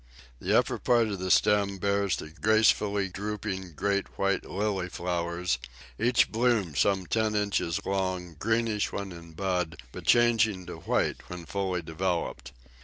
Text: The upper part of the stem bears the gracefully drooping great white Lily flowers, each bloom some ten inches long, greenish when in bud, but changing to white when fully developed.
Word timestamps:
The 0.39 0.57
upper 0.57 0.79
part 0.79 1.09
of 1.09 1.19
the 1.19 1.29
stem 1.29 1.77
bears 1.77 2.15
the 2.17 2.29
gracefully 2.31 3.07
drooping 3.07 3.73
great 3.73 4.17
white 4.17 4.43
Lily 4.49 4.89
flowers, 4.89 5.59
each 5.99 6.31
bloom 6.31 6.73
some 6.73 7.05
ten 7.05 7.35
inches 7.35 7.79
long, 7.85 8.35
greenish 8.39 8.91
when 8.91 9.11
in 9.11 9.33
bud, 9.33 9.77
but 9.91 10.07
changing 10.07 10.65
to 10.65 10.77
white 10.77 11.29
when 11.29 11.45
fully 11.45 11.83
developed. 11.83 12.51